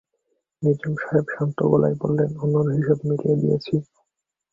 [0.63, 3.75] নিজাম সাহেব শান্ত গলায় বললেন, অন্যের হিসাব মিলিয়ে দিয়েছি।